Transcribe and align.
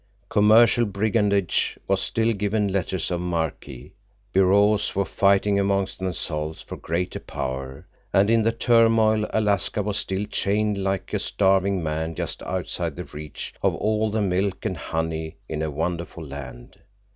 Commercial 0.29 0.85
brigandage 0.85 1.77
was 1.87 2.01
still 2.01 2.33
given 2.33 2.69
letters 2.73 3.11
of 3.11 3.21
marque. 3.21 3.91
Bureaus 4.33 4.95
were 4.95 5.05
fighting 5.05 5.59
among 5.59 5.89
themselves 5.99 6.63
for 6.63 6.75
greater 6.75 7.19
power, 7.19 7.85
and 8.11 8.27
in 8.31 8.41
the 8.41 8.51
turmoil 8.51 9.27
Alaska 9.31 9.83
was 9.83 9.99
still 9.99 10.25
chained 10.25 10.79
like 10.79 11.13
a 11.13 11.19
starving 11.19 11.83
man 11.83 12.15
just 12.15 12.41
outside 12.41 12.95
the 12.95 13.03
reach 13.03 13.53
of 13.61 13.75
all 13.75 14.09
the 14.09 14.21
milk 14.23 14.65
and 14.65 14.77
honey 14.77 15.37
in 15.47 15.61
a 15.61 15.69
wonderful 15.69 16.25
land. 16.25 16.79